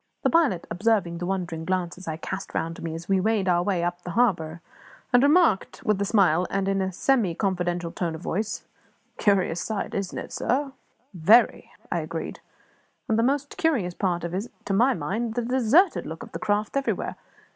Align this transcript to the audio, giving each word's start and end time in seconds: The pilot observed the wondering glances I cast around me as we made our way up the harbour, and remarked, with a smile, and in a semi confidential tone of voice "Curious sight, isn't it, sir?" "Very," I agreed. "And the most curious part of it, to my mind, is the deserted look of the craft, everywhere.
The 0.23 0.31
pilot 0.31 0.65
observed 0.71 1.19
the 1.19 1.27
wondering 1.27 1.63
glances 1.63 2.07
I 2.07 2.17
cast 2.17 2.55
around 2.55 2.81
me 2.81 2.95
as 2.95 3.07
we 3.07 3.21
made 3.21 3.47
our 3.47 3.61
way 3.61 3.83
up 3.83 4.01
the 4.01 4.09
harbour, 4.17 4.59
and 5.13 5.21
remarked, 5.21 5.83
with 5.83 6.01
a 6.01 6.05
smile, 6.05 6.47
and 6.49 6.67
in 6.67 6.81
a 6.81 6.91
semi 6.91 7.35
confidential 7.35 7.91
tone 7.91 8.15
of 8.15 8.21
voice 8.21 8.63
"Curious 9.19 9.61
sight, 9.61 9.93
isn't 9.93 10.17
it, 10.17 10.33
sir?" 10.33 10.71
"Very," 11.13 11.69
I 11.91 11.99
agreed. 11.99 12.39
"And 13.07 13.19
the 13.19 13.21
most 13.21 13.57
curious 13.57 13.93
part 13.93 14.23
of 14.23 14.33
it, 14.33 14.47
to 14.65 14.73
my 14.73 14.95
mind, 14.95 15.37
is 15.37 15.45
the 15.45 15.53
deserted 15.55 16.07
look 16.07 16.23
of 16.23 16.31
the 16.31 16.39
craft, 16.39 16.75
everywhere. 16.75 17.15